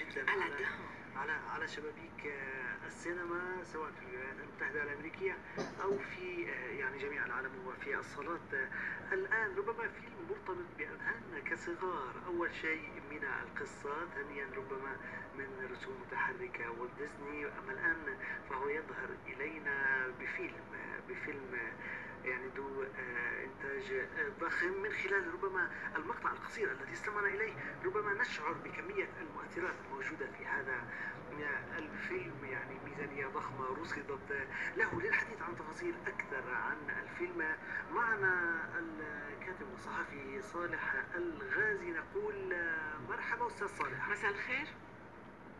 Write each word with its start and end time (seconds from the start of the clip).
جدا 0.00 0.30
على 0.30 0.66
على 1.16 1.32
على 1.32 1.68
شبابيك 1.68 2.26
آه، 2.26 2.86
السينما 2.86 3.64
سواء 3.64 3.90
في 3.90 4.02
الولايات 4.10 4.36
المتحدة 4.40 4.82
الأمريكية 4.82 5.38
أو 5.82 5.98
في 5.98 6.46
آه، 6.50 6.70
يعني 6.80 6.98
جميع 6.98 7.26
العالم 7.26 7.50
وفي 7.66 7.98
الصالات. 7.98 8.54
آه، 8.54 8.68
الآن 9.14 9.56
ربما 9.56 9.88
فيلم 9.88 10.14
مرتبط 10.30 10.66
بأذهاننا 10.78 11.40
كصغار. 11.50 12.14
أول 12.26 12.54
شيء 12.54 12.90
من 13.10 13.24
القصة 13.42 14.06
ثانيا 14.14 14.46
ربما 14.56 14.96
من 15.38 15.68
رسوم 15.72 15.94
متحركة 16.06 16.70
والت 16.70 16.92
ديزني. 16.98 17.46
أما 17.46 17.72
الآن 17.72 18.16
فهو 18.50 18.68
يظهر 18.68 19.08
إلينا 19.26 20.06
بفيلم 20.20 20.64
بفيلم 21.08 21.58
يعني 22.24 22.48
ذو 22.56 22.82
آه، 22.82 23.44
إنتاج 23.44 23.92
آه، 23.92 24.28
ضخم 24.40 24.82
من 24.82 24.92
خلال 24.92 25.34
ربما 25.34 25.70
المقطع 25.96 26.32
القصير 26.32 26.72
الذي 26.72 26.92
استمعنا 26.92 27.28
إليه 27.28 27.52
ربما 27.84 28.12
نشعر 28.14 28.52
بكمية 28.52 29.08
المؤثرات 29.20 29.74
الموجودة 29.86 30.26
في 30.38 30.46
هذا 30.46 30.84
الفيلم. 31.78 32.44
يعني 32.44 32.78
ميزانية 32.84 33.26
ضخمة 33.26 33.66
رصدت 33.82 34.46
له 34.76 35.00
للحديث 35.02 35.42
عن 35.42 35.56
تفاصيل 35.56 35.94
أكثر 36.06 36.54
عن 36.54 36.76
الفيلم. 37.02 37.56
معنا 37.92 38.64
الكاتب 38.78 39.70
والصحفي 39.70 40.42
صالح 40.42 40.94
الغازي 41.14 41.90
نقول 41.90 42.52
آه، 42.52 42.98
مرحبا 43.08 43.46
أستاذ 43.46 43.66
صالح. 43.68 44.08
مساء 44.08 44.30
الخير. 44.30 44.66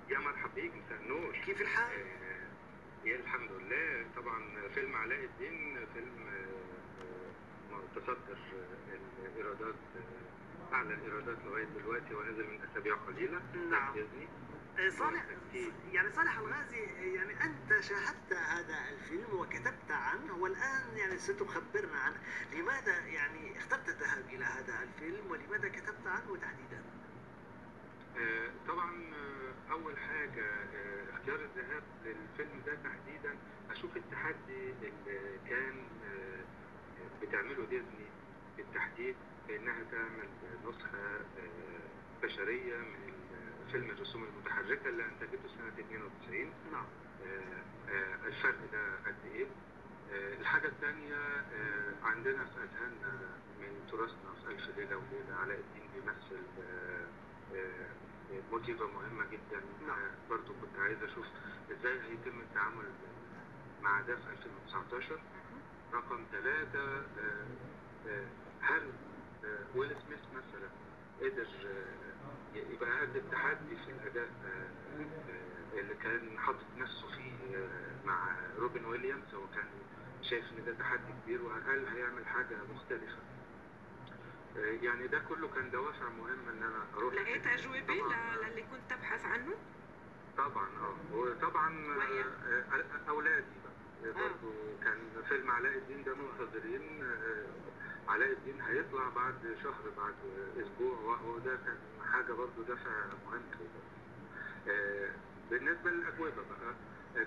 يا 0.09 0.19
مرحبا 0.19 0.55
بيك 0.55 0.73
مساء 0.75 1.01
النور 1.01 1.33
كيف 1.47 1.61
الحال؟ 1.61 2.07
يا 3.05 3.17
الحمد 3.17 3.51
لله. 3.53 4.07
طبعا 4.17 4.69
فيلم 4.75 4.97
علاء 4.97 5.25
الدين 5.25 5.87
فيلم 5.95 6.29
آه، 6.29 7.75
آه، 7.75 7.77
متصدر 7.77 8.39
آه، 8.55 9.27
الإيرادات 9.27 9.75
أعلى 10.73 10.95
الإيرادات 10.95 11.37
لغاية 11.47 11.65
دلوقتي 11.65 12.15
ونزل 12.15 12.47
من 12.47 12.61
أسابيع 12.71 12.95
قليلة. 12.97 13.41
نعم. 13.71 13.95
صالح 14.99 15.25
يعني 15.93 16.13
صالح 16.13 16.39
الغازي 16.39 16.81
يعني 17.15 17.45
أنت 17.45 17.81
شاهدت 17.81 18.33
هذا 18.33 18.89
الفيلم 18.91 19.33
وكتبت 19.33 19.91
عنه 19.91 20.37
والآن 20.37 20.97
يعني 20.97 21.19
ستخبرنا 21.19 21.99
عنه. 21.99 22.17
لماذا 22.53 23.07
يعني 23.07 23.59
اخترت 23.59 23.89
الذهاب 23.89 24.25
إلى 24.29 24.45
هذا 24.45 24.83
الفيلم 24.83 25.31
ولماذا 25.31 25.69
كتبت 25.69 26.07
عنه 26.07 26.37
تحديدا؟ 26.37 26.83
طبعا 28.69 29.13
أول 29.71 29.99
حاجة 29.99 30.45
آه، 30.75 31.17
اختيار 31.17 31.41
الذهاب 31.41 31.83
للفيلم 32.05 32.63
ده 32.67 32.75
تحديدا 32.75 33.37
أشوف 33.71 33.97
التحدي 33.97 34.71
اللي 34.83 35.39
كان 35.49 35.75
آه، 36.05 36.45
بتعمله 37.23 37.67
ديزني 37.67 38.07
بالتحديد 38.57 39.17
بأنها 39.49 39.83
تعمل 39.91 40.29
نسخة 40.65 40.99
آه، 40.99 42.23
بشرية 42.23 42.77
من 42.77 43.13
فيلم 43.73 43.91
الرسوم 43.91 44.25
المتحركة 44.25 44.89
اللي 44.89 45.05
أنتجته 45.05 45.49
سنة 45.49 45.69
92 45.69 46.53
نعم. 46.73 46.87
الفرق 48.27 48.59
ده 48.73 48.95
قد 49.07 49.17
إيه؟ 49.35 49.47
الحاجة 50.41 50.67
الثانية 50.67 51.15
آه، 51.17 51.95
عندنا 52.03 52.45
في 52.45 52.57
أذهاننا 52.63 53.39
من 53.61 53.87
تراثنا 53.91 54.33
في 54.45 54.53
ألف 54.53 54.77
ليلة 54.79 54.97
وليلة 54.97 55.35
علاء 55.43 55.59
الدين 55.61 55.89
بيمثل 55.95 56.43
موتيفة 58.53 58.87
مهمة 58.87 59.25
جدا. 59.25 59.59
آه، 59.89 60.11
برضو 60.31 60.53
كنت 60.61 60.79
عايز 60.79 61.03
أشوف 61.03 61.27
إزاي 61.73 62.01
هيتم 62.01 62.41
التعامل 62.41 62.85
مع 63.83 64.01
ده 64.01 64.17
في 64.17 64.31
2019 64.31 65.21
رقم 65.93 66.25
ثلاثة 66.33 66.79
آه، 66.99 67.47
آه، 68.09 68.27
هل 68.61 68.83
ويل 69.75 69.91
سميث 69.91 70.21
مثلا 70.35 70.69
قدر 71.21 71.47
يبقى 72.55 73.01
قد 73.01 73.17
التحدي 73.17 73.77
في 73.77 73.91
الأداء 73.91 74.29
اللي 75.75 75.95
كان 75.95 76.39
حاطط 76.39 76.67
نفسه 76.79 77.07
فيه 77.17 77.69
مع 78.05 78.37
روبن 78.59 78.85
ويليامز 78.85 79.35
هو 79.35 79.47
كان 79.55 79.69
شايف 80.23 80.45
إن 80.59 80.65
ده 80.65 80.73
تحدي 80.73 81.13
كبير 81.25 81.43
وهل 81.43 81.87
هيعمل 81.87 82.27
حاجة 82.27 82.57
مختلفة؟ 82.75 83.17
يعني 84.57 85.07
ده 85.07 85.19
كله 85.19 85.49
كان 85.49 85.71
دوافع 85.71 86.09
مهمة 86.09 86.51
إن 86.51 86.63
أنا 86.63 86.85
أروح 86.97 87.15
لقيت. 87.15 87.47
ل- 88.09 88.51
للي 88.51 88.63
كنت 88.63 88.91
تبحث 88.91 89.25
عنه؟ 89.25 89.55
طبعا 90.37 90.69
آه 90.81 91.15
وطبعا؟ 91.17 91.69
آه، 92.49 92.65
آه، 92.75 93.09
أولادي 93.11 93.47
بقى 93.65 94.13
برضه 94.13 94.53
كان 94.85 94.99
فيلم 95.29 95.51
علاء 95.51 95.73
الدين 95.79 96.05
ده 96.05 96.15
منتظرين 96.15 97.03
آه، 97.05 98.11
علاء 98.13 98.33
الدين 98.33 98.61
هيطلع 98.61 99.09
بعد 99.09 99.57
شهر 99.63 99.91
بعد 99.97 100.15
أسبوع 100.63 101.21
وده 101.21 101.57
كان 101.57 101.79
حاجة 102.13 102.33
برضه 102.33 102.65
دافع 102.69 102.91
مهم 103.27 103.43
آه، 104.69 105.11
بالنسبة 105.51 105.91
للأجوبة 105.91 106.31
بقى 106.51 106.75
آه، 107.17 107.27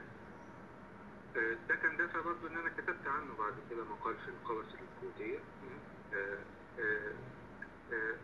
آه، 1.39 1.57
ده 1.69 1.75
كان 1.75 1.97
دافع 1.97 2.21
برضه 2.21 2.47
إن 2.47 2.57
أنا 2.57 2.69
كتبت 2.69 3.07
عنه 3.07 3.33
بعد 3.39 3.53
كده 3.69 3.83
مقال 3.83 4.15
في 4.17 4.27
القبس 4.27 4.65
الكويتيه 4.75 5.37
آه، 5.37 6.15
آه، 6.15 6.17
آه، 6.17 6.37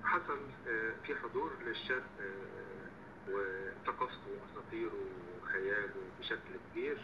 حصل 0.03 0.39
آه، 0.67 0.93
في 1.05 1.15
حضور 1.15 1.51
للشاب 1.65 2.03
آه، 2.19 2.89
وثقافته 3.31 4.31
واساطيره 4.41 5.05
وخياله 5.41 5.93
بشكل 6.19 6.49
كبير. 6.71 6.97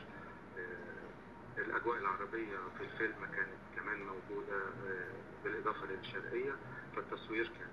آه، 0.58 1.62
الأجواء 1.62 1.98
العربية 1.98 2.58
في 2.78 2.84
الفيلم 2.84 3.26
كانت 3.36 3.60
كمان 3.76 4.00
موجودة 4.04 4.58
آه، 4.88 5.12
بالإضافة 5.44 5.86
للشرقية. 5.86 6.56
فالتصوير 6.96 7.48
كان 7.48 7.70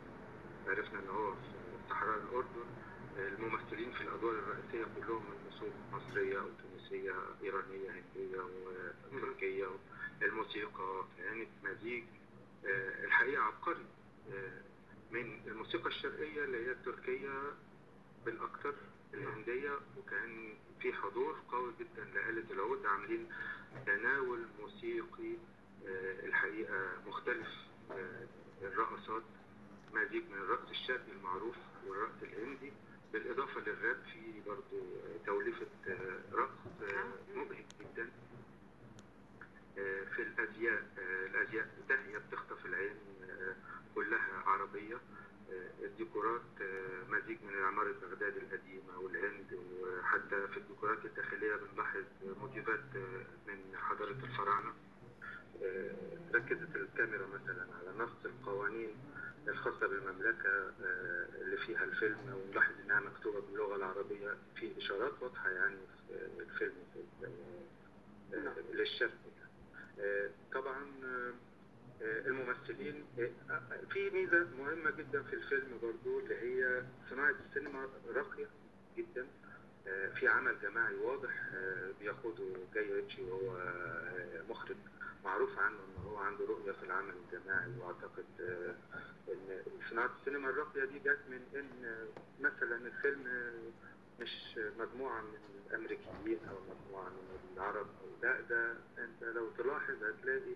عرفنا 0.66 0.98
إن 0.98 1.08
هو 1.08 1.32
في 1.32 1.88
صحراء 1.90 2.18
الأردن. 2.18 2.66
آه، 3.18 3.28
الممثلين 3.28 3.92
في 3.92 4.00
الأدوار 4.00 4.34
الرئيسية 4.34 4.84
كلهم 5.00 5.22
من 5.30 5.52
اصول 5.52 5.70
مصرية 5.92 6.40
أو 6.40 6.48
تونسية 6.62 7.12
إيرانية 7.42 7.90
هندية 7.90 8.40
وتركية. 9.12 9.66
الموسيقى 10.22 11.04
كانت 11.18 11.48
مزيج. 11.64 12.04
آه، 12.66 13.04
الحقيقة 13.04 13.42
عبقري. 13.42 13.86
آه، 14.32 14.62
من 15.10 15.40
الموسيقى 15.46 15.86
الشرقية 15.88 16.44
اللي 16.44 16.66
هي 16.66 16.70
التركية 16.72 17.30
بالاكثر 18.24 18.74
الهندية 19.14 19.70
وكان 19.98 20.54
في 20.80 20.92
حضور 20.92 21.36
قوي 21.52 21.72
جدا 21.80 22.04
لآلة 22.04 22.50
العود 22.52 22.86
عاملين 22.86 23.28
تناول 23.86 24.46
موسيقي 24.60 25.32
آه، 25.86 26.26
الحقيقة 26.26 26.92
مختلف 27.06 27.48
الرقصات 28.62 29.22
مزيج 29.92 30.22
من 30.30 30.38
الرقص 30.38 30.70
الشرقي 30.70 31.12
المعروف 31.12 31.56
والرقص 31.86 32.22
الهندي 32.22 32.72
بالإضافة 33.12 33.60
للراب 33.60 33.96
في 34.12 34.40
برضو 34.46 34.86
توليفة 35.26 35.66
آه، 35.88 36.20
رقص 36.32 36.82
آه، 36.82 37.34
مبهج 37.38 37.64
جدا 37.80 38.10
آه، 39.78 40.04
في 40.04 40.22
الازياء 40.22 40.82
آه، 40.98 41.26
الازياء 41.26 41.68
داهيه 41.88 42.18
بتخطف 42.18 42.66
العين 42.66 42.96
آه، 43.30 43.56
كلها 43.94 44.42
عربيه 44.46 44.96
آه، 45.52 45.70
الديكورات 46.22 46.60
آه، 46.60 47.04
مزيج 47.10 47.38
من 47.42 47.64
عمارة 47.64 47.92
بغداد 47.92 48.36
القديمة 48.36 48.98
والهند 48.98 49.58
وحتى 49.80 50.48
في 50.48 50.56
الديكورات 50.56 51.04
الداخلية 51.04 51.56
بنلاحظ 51.56 52.04
موتيفات 52.40 52.80
آه، 52.96 53.24
من 53.50 53.76
حضارة 53.76 54.10
الفراعنة. 54.24 54.72
آه، 55.62 55.94
ركزت 56.34 56.76
الكاميرا 56.76 57.26
مثلا 57.26 57.66
على 57.74 57.98
نص 57.98 58.24
القوانين 58.24 58.96
الخاصة 59.48 59.86
بالمملكة 59.86 60.72
اللي 61.40 61.56
فيها 61.56 61.84
الفيلم 61.84 62.18
ونلاحظ 62.34 62.72
إنها 62.84 63.00
مكتوبة 63.00 63.40
باللغة 63.40 63.76
العربية. 63.76 64.36
في 64.56 64.78
إشارات 64.78 65.22
واضحة 65.22 65.50
يعني 65.50 65.78
في 66.08 66.42
الفيلم 66.42 66.74
في 66.94 67.26
آه، 68.34 68.72
للشرق 68.72 69.10
آه، 70.00 70.30
طبعا 70.52 70.84
الممثلين 72.02 73.04
في 73.92 74.10
ميزة 74.10 74.46
مهمة 74.58 74.90
جدا 74.90 75.22
في 75.22 75.32
الفيلم 75.32 75.78
برضو 75.82 76.18
اللي 76.20 76.34
هي 76.34 76.82
صناعة 77.10 77.34
السينما 77.48 77.88
راقية 78.14 78.46
جدا 78.96 79.26
في 80.14 80.28
عمل 80.28 80.56
جماعي 80.62 80.94
واضح 80.94 81.30
بيقوده 82.00 82.44
جاي 82.74 82.92
ريتشي 82.92 83.22
وهو 83.22 83.72
مخرج 84.50 84.76
معروف 85.24 85.58
عنه 85.58 85.76
إن 85.78 86.02
هو 86.06 86.16
عنده 86.16 86.44
رؤية 86.46 86.72
في 86.72 86.82
العمل 86.82 87.14
الجماعي 87.24 87.70
وأعتقد 87.78 88.24
إن 89.28 89.62
صناعة 89.90 90.10
السينما 90.20 90.50
الراقية 90.50 90.84
دي 90.84 90.98
جت 90.98 91.20
من 91.30 91.40
إن 91.54 92.06
مثلا 92.40 92.76
الفيلم 92.76 93.24
مش 94.20 94.58
مجموعة 94.78 95.22
من 95.22 95.34
الأمريكيين 95.70 96.38
أو 96.50 96.56
مجموعة 96.60 97.08
من 97.08 97.38
العرب 97.56 97.86
أو 97.86 98.08
لا 98.22 98.40
ده 98.40 98.72
أنت 98.98 99.22
لو 99.36 99.50
تلاحظ 99.58 100.04
هتلاقي 100.04 100.54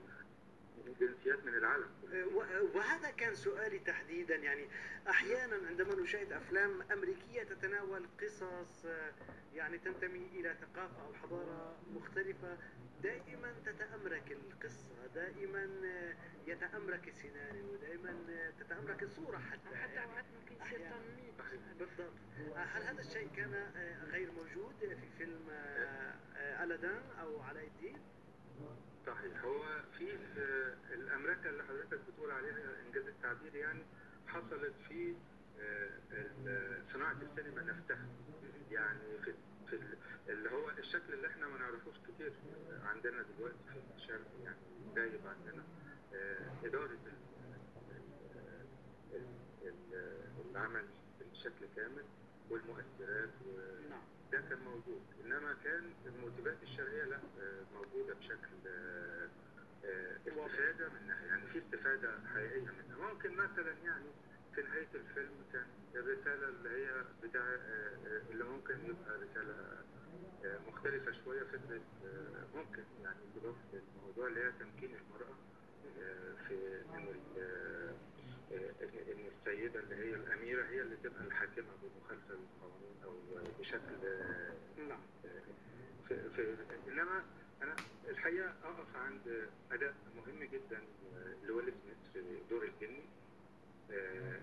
جنسيات 1.01 1.45
من 1.45 1.55
العالم 1.55 1.91
و- 2.35 2.77
وهذا 2.79 3.11
كان 3.11 3.35
سؤالي 3.35 3.79
تحديدا 3.79 4.37
يعني 4.37 4.67
أحيانا 5.09 5.67
عندما 5.69 5.95
نشاهد 5.95 6.33
أفلام 6.33 6.83
أمريكية 6.93 7.43
تتناول 7.43 8.07
قصص 8.23 8.87
آه، 8.87 9.13
يعني 9.55 9.79
تنتمي 9.79 10.27
إلى 10.35 10.55
ثقافة 10.61 11.03
أو 11.07 11.15
حضارة 11.15 11.77
مختلفة 11.95 12.59
دائما 13.03 13.55
تتأمرك 13.67 14.33
القصة 14.33 15.07
دائما 15.15 15.65
آه، 15.85 16.15
يتأمرك 16.47 17.09
السيناريو 17.09 17.77
دائما 17.77 18.15
تتأمرك 18.61 19.03
الصورة 19.03 19.39
حتى 19.39 19.77
حتى 19.77 19.95
يعني 19.95 20.13
وقت 20.13 20.25
ممكن 20.41 20.65
يصير. 20.67 20.79
تنميط 20.91 21.35
بالضبط 21.79 22.13
هل 22.57 22.83
هذا 22.83 23.01
الشيء 23.01 23.29
كان 23.37 23.55
غير 24.11 24.33
موجود 24.33 24.75
في 24.81 25.09
فيلم 25.19 25.49
ألدان 26.63 27.03
أو 27.21 27.41
علاء 27.43 27.65
الدين؟ 27.65 27.97
صحيح. 29.07 29.45
هو 29.45 29.63
في 29.99 30.13
آه، 30.39 30.95
الأمريكا 30.95 31.51
اللي 31.51 31.65
حضرتك 31.65 31.99
بتقول 32.09 32.31
عليها 32.31 32.81
إنجاز 32.87 33.07
التعبير 33.07 33.55
يعني 33.55 33.83
حصلت 34.27 34.75
في 34.89 35.15
آه، 35.61 35.91
ال- 36.13 36.83
صناعة 36.93 37.17
السينما 37.23 37.63
نفسها. 37.63 38.07
يعني 38.71 39.19
في 39.25 39.35
في 39.71 39.77
ال- 39.77 39.99
اللي 40.29 40.51
هو 40.51 40.71
الشكل 40.71 41.15
اللي 41.15 41.29
إحنا 41.29 41.47
ما 41.49 41.59
نعرفوش 41.59 41.95
كتير 42.09 42.33
عندنا 42.85 43.23
دلوقتي 43.39 43.57
في 43.71 43.97
الشرق 43.97 44.27
يعني 44.45 44.57
غايب 44.97 45.21
عندنا 45.27 45.63
آه، 46.15 46.67
إدارة 46.67 46.85
ال- 46.93 48.67
ال- 49.15 49.25
ال- 49.63 50.51
العمل 50.51 50.85
بشكل 51.33 51.67
كامل 51.77 52.05
والمؤثرات 52.51 53.31
و- 53.47 53.89
نعم. 53.91 54.03
ده 54.37 54.43
كان 54.51 54.59
موجود 54.65 55.03
إنما 55.25 55.57
كان 55.65 55.93
الموتيفات 56.07 56.63
الشرعية 56.63 57.05
لا 57.05 57.17
آه، 57.41 57.63
موجودة 57.75 58.15
بشكل 58.15 58.57
آه، 58.67 59.29
آه، 59.85 60.17
استفادة 60.27 60.89
منها 60.89 61.27
يعني 61.27 61.47
في 61.47 61.59
استفادة 61.59 62.11
حقيقية 62.35 62.61
منها. 62.71 63.13
ممكن 63.13 63.31
مثلا 63.37 63.73
يعني 63.85 64.11
في 64.55 64.63
نهاية 64.63 64.89
الفيلم 64.95 65.45
كان 65.53 65.67
الرسالة 65.95 66.49
اللي 66.49 66.69
هي 66.71 67.05
بتاع 67.23 67.43
اللي 68.31 68.45
ممكن 68.45 68.75
يبقى 68.85 69.19
رسالة 69.21 69.85
مختلفة 70.69 71.13
شوية 71.25 71.43
فكرة 71.45 71.81
ممكن 72.55 72.83
يعني 73.03 73.21
اضافه 73.37 73.81
الموضوع 73.97 74.27
اللي 74.27 74.41
هي 74.45 74.53
تمكين 74.61 74.95
المرأة 74.97 75.37
آه، 76.01 76.35
في 76.49 76.83
انه 76.95 77.11
ال- 77.11 77.43
آه، 77.43 77.95
ان 79.47 79.53
السيده 79.53 79.81
اللي 79.81 79.95
هي 79.97 80.15
الأميرة 80.15 80.65
هي 80.67 80.81
اللي 80.83 80.97
تبقى 80.97 81.23
الحاكمة 81.25 81.67
بمخالفة 81.83 82.35
للقانون 82.35 82.97
أو 83.05 83.13
بشكل 83.61 83.97
نعم. 84.89 85.01
في, 86.09 86.31
في 86.31 86.57
إنما 86.89 87.25
أنا 87.63 87.77
الحقيقة 88.09 88.55
أقف 88.65 88.97
عند 88.97 89.49
أداء 89.73 89.95
مهم 90.17 90.45
جدا 90.45 90.81
لويل 91.47 91.73
سميث 91.83 91.97
في 92.13 92.41
دور 92.51 92.65
الجني. 92.65 93.05
آه، 93.91 94.41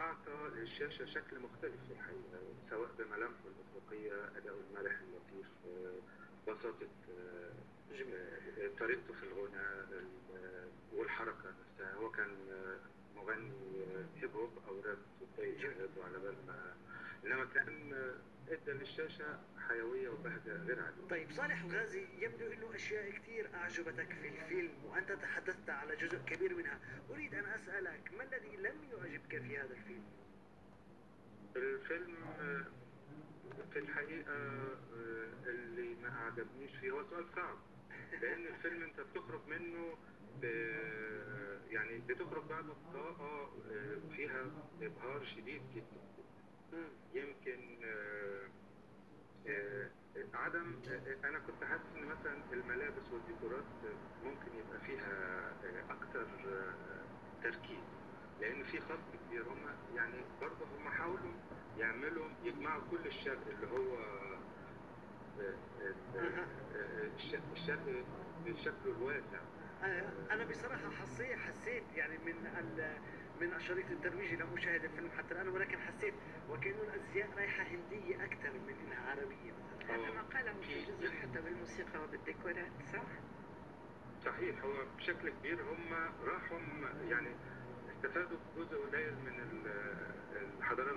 أعطى 0.00 0.50
للشاشة 0.54 1.04
شكل 1.04 1.38
مختلف 1.40 1.74
في 1.88 1.92
الحقيقة 1.92 2.42
سواء 2.70 2.88
بملامحه 2.98 3.40
الافقيه 3.46 4.28
اداؤه 4.36 4.60
المرح 4.70 4.92
اللطيف 5.00 5.46
آه، 5.66 5.98
بساطة 6.52 6.88
آه، 7.10 7.52
طريقته 8.80 9.14
في 9.14 9.22
الغنى 9.22 9.60
ال- 9.92 10.68
والحركة 10.92 11.54
نفسها. 11.60 11.94
هو 11.94 12.10
كان 12.10 12.30
مغني 13.16 13.81
على 16.04 16.18
بال 16.18 16.46
ما 16.46 16.74
إنما 17.24 17.44
كأن 17.44 18.14
إدى 18.48 18.72
للشاشة 18.72 19.40
حيوية 19.68 20.08
وبهجة 20.08 20.56
غير 20.66 20.80
عادية. 20.80 21.08
طيب 21.10 21.30
صالح 21.32 21.62
الغازي 21.62 22.06
يبدو 22.18 22.46
إنه 22.52 22.74
أشياء 22.74 23.10
كثير 23.10 23.50
أعجبتك 23.54 24.12
في 24.12 24.28
الفيلم 24.28 24.72
وأنت 24.84 25.12
تحدثت 25.12 25.70
على 25.70 25.96
جزء 25.96 26.18
كبير 26.18 26.54
منها. 26.54 26.78
أريد 27.10 27.34
أن 27.34 27.44
أسألك 27.44 28.10
ما 28.18 28.24
الذي 28.24 28.56
لم 28.56 28.74
يعجبك 28.92 29.42
في 29.42 29.58
هذا 29.58 29.74
الفيلم؟ 29.74 30.04
الفيلم 31.56 32.16
في 33.72 33.78
الحقيقة 33.78 34.34
اللي 35.46 35.94
ما 35.94 36.08
عجبنيش 36.08 36.76
فيه 36.80 36.90
هو 36.90 37.04
سؤال 37.10 37.24
صعب. 37.36 37.58
لأن 38.22 38.46
الفيلم 38.46 38.82
أنت 38.82 39.00
بتخرج 39.00 39.40
منه 39.48 39.96
يعني 41.70 41.98
بتخرج 42.08 42.44
بعده 42.44 42.72
بطاقة 42.90 43.50
آه، 43.72 44.14
فيها 44.16 44.44
إبهار 44.82 45.24
شديد 45.24 45.62
جدا. 45.74 46.02
يمكن 47.14 47.78
آه، 47.84 48.48
آه، 49.46 49.90
عدم 50.34 50.74
أنا 51.24 51.38
كنت 51.38 51.64
حاسس 51.64 51.82
إن 51.96 52.04
مثلا 52.04 52.36
الملابس 52.52 53.02
والديكورات 53.12 53.64
ممكن 54.24 54.58
يبقى 54.58 54.78
فيها 54.86 55.12
آه، 56.46 56.74
تركيز. 57.42 57.84
لأن 58.40 58.62
في 58.64 58.80
خط 58.80 58.98
كبير 59.26 59.42
هم 59.42 59.58
يعني 59.96 60.20
برضه 60.40 60.64
هم 60.78 60.88
حاولوا 60.88 61.32
يعملوا 61.78 62.28
يجمعوا 62.44 62.82
كل 62.90 63.06
الشرق 63.06 63.40
اللي 63.48 63.66
هو 63.66 63.96
الش- 67.16 67.34
الشرق 67.52 68.04
بشكله 68.46 68.96
الواسع 68.96 69.40
أنا 70.30 70.44
بصراحة 70.44 70.90
حسيت 70.90 71.38
حسيت 71.38 71.82
يعني 71.96 72.18
من 72.18 72.34
من 73.40 73.60
شريط 73.60 73.90
الترويج 73.90 74.34
لم 74.34 74.54
اشاهد 74.56 74.84
الفيلم 74.84 75.10
حتى 75.18 75.34
الآن 75.34 75.48
ولكن 75.48 75.78
حسيت 75.78 76.14
وكأنه 76.50 76.82
الأزياء 76.82 77.28
رايحة 77.36 77.62
هندية 77.64 78.24
أكثر 78.24 78.50
من 78.52 78.74
إنها 78.86 79.10
عربية. 79.10 79.52
مثلا 79.52 79.94
هذا 79.96 80.14
ما 80.14 80.22
قاله 80.22 80.52
في 80.60 80.84
جزء 80.84 81.10
حتى 81.22 81.40
بالموسيقى 81.40 82.02
وبالديكورات 82.04 82.72
صح؟ 82.92 83.02
صحيح 84.24 84.64
هو 84.64 84.72
بشكل 84.98 85.28
كبير 85.30 85.62
هم 85.62 85.92
راحوا 86.24 86.58
يعني 87.10 87.28
استفادوا 87.96 88.38
بجزء 88.56 88.76
قليل 88.86 89.14
من 89.14 89.40
ال- 89.40 90.56
الحضارة 90.58 90.92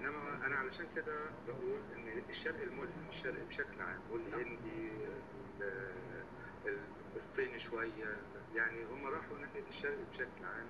إنما 0.00 0.46
أنا 0.46 0.56
علشان 0.56 0.86
كده 0.96 1.16
بقول 1.48 1.78
إن 1.96 2.22
الشرق 2.30 2.60
الملهم 2.62 3.08
الشرق 3.10 3.42
بشكل 3.48 3.80
عام 3.80 4.00
والهندي 4.10 4.90
ال- 5.60 6.24
ال- 6.66 6.78
الصيني 7.16 7.60
شوية 7.60 8.16
يعني 8.54 8.84
هم 8.84 9.06
راحوا 9.06 9.38
ناحية 9.38 9.62
الشرق 9.70 9.98
بشكل 10.12 10.44
عام 10.44 10.66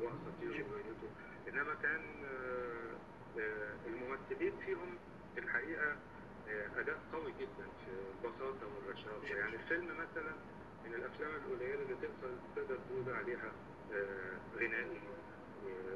وأساطيره 0.00 0.66
وروايته 0.68 1.08
إنما 1.48 1.74
كان 1.74 2.24
آه، 2.24 2.94
آه، 3.40 3.74
الممثلين 3.86 4.52
فيهم 4.66 4.98
في 5.34 5.40
الحقيقة 5.40 5.96
آه، 6.48 6.80
أداء 6.80 6.98
قوي 7.12 7.32
جدا 7.40 7.66
في 7.84 7.90
البساطة 8.24 8.66
والرشاقة. 8.74 9.36
يعني 9.36 9.54
الفيلم 9.56 9.86
مثلا 9.86 10.32
من 10.84 10.94
الأفلام 10.94 11.30
القليلة 11.34 11.74
اللي 11.82 11.94
تقدر 11.94 12.30
تقدر 12.56 12.78
تقول 12.78 13.14
عليها 13.14 13.52
غنائي. 14.56 15.00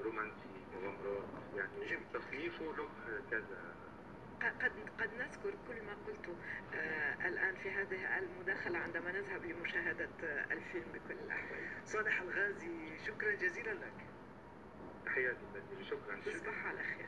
رومانسي 0.05 0.49
مغامرات 0.75 1.25
يعني 1.57 1.99
تصنيفه 2.15 2.65
له 2.65 2.89
كذا. 3.31 3.75
قد 4.43 4.73
قد 5.01 5.11
نذكر 5.15 5.55
كل 5.69 5.83
ما 5.83 5.95
قلته 6.07 6.37
آه 6.75 7.29
الآن 7.29 7.55
في 7.55 7.71
هذه 7.71 8.19
المداخلة 8.19 8.79
عندما 8.79 9.13
نذهب 9.13 9.45
لمشاهدة 9.45 10.09
آه 10.25 10.45
الفيلم 10.53 10.93
بكل 10.95 11.15
الأحوال. 11.25 11.69
صالح 11.85 12.21
الغازي 12.21 12.99
شكرا 13.07 13.33
جزيلا 13.35 13.71
لك. 13.71 14.07
تحياتي 15.07 15.37
شكرا. 15.91 16.17
تصبح 16.21 16.67
على 16.67 16.79
خير. 16.83 17.07